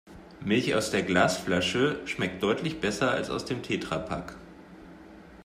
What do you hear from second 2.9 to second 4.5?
als aus dem Tetrapack.